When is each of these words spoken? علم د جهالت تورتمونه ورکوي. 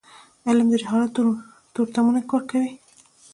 علم 0.47 0.67
د 0.71 0.75
جهالت 0.81 1.11
تورتمونه 1.73 2.19
ورکوي. 2.33 2.73